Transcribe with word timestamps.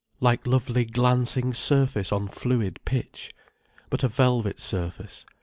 Like 0.19 0.47
lovely 0.47 0.83
glancing 0.83 1.53
surface 1.53 2.11
on 2.11 2.27
fluid 2.27 2.79
pitch. 2.85 3.35
But 3.91 4.03
a 4.03 4.07
velvet 4.07 4.59
surface. 4.59 5.27